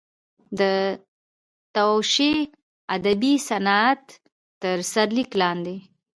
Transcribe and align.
د 0.59 0.61
توشیح 1.75 2.39
ادبي 2.95 3.33
صنعت 3.47 4.03
تر 4.61 4.77
سرلیک 4.93 5.31
لاندې. 5.41 5.77